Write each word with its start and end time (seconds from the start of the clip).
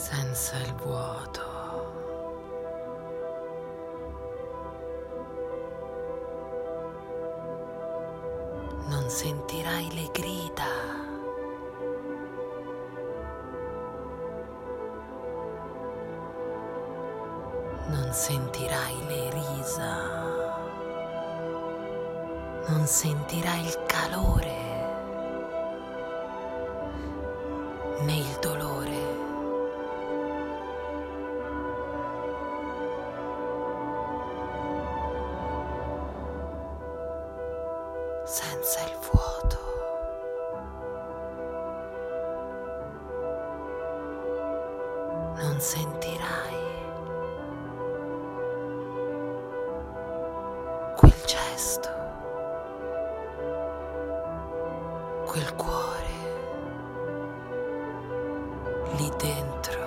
senza 0.00 0.56
il 0.56 0.74
vuoto. 0.76 1.42
Non 8.88 9.10
sentirai 9.10 9.88
le 9.92 10.08
grida. 10.10 10.72
Non 17.88 18.10
sentirai 18.10 18.96
le 19.06 19.30
risa. 19.30 19.94
Non 22.68 22.86
sentirai 22.86 23.60
il 23.60 23.76
calore 23.86 24.29
senza 38.30 38.78
il 38.84 38.96
vuoto. 39.10 39.58
Non 45.34 45.58
sentirai 45.58 46.54
quel 50.94 51.20
gesto, 51.26 51.88
quel 55.26 55.56
cuore 55.56 56.18
lì 58.96 59.10
dentro. 59.16 59.80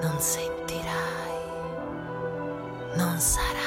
Non 0.00 0.18
sentirai, 0.18 1.44
non 2.96 3.16
sarai. 3.20 3.61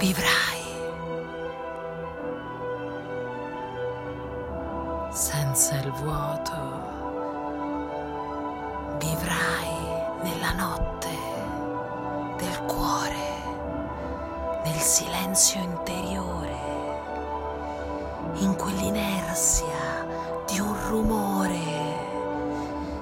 Vivrai 0.00 0.64
senza 5.10 5.74
il 5.74 5.92
vuoto, 5.92 6.54
vivrai 8.96 10.22
nella 10.22 10.52
notte 10.52 11.10
del 12.38 12.62
cuore, 12.66 13.26
nel 14.64 14.80
silenzio 14.80 15.60
interiore, 15.60 16.58
in 18.36 18.56
quell'inerzia 18.56 20.06
di 20.46 20.60
un 20.60 20.74
rumore 20.88 21.58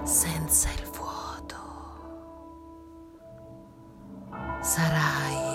senza 0.02 0.68
il 0.70 0.90
vuoto. 0.90 1.56
Sarai 4.62 5.47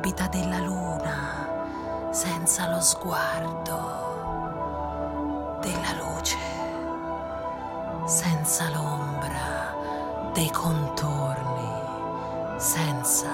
all'orbita 0.00 0.26
della 0.28 0.58
luna 0.60 2.08
senza 2.10 2.70
lo 2.70 2.80
sguardo 2.80 3.98
della 5.60 5.92
luce, 5.98 6.38
senza 8.06 8.70
l'ombra 8.70 9.76
dei 10.32 10.50
contorni, 10.50 11.70
senza 12.56 13.28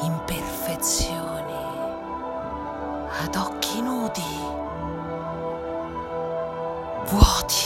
imperfezioni, 0.00 1.52
ad 3.22 3.36
occhi 3.36 3.82
nudi, 3.82 4.40
vuoti. 7.10 7.65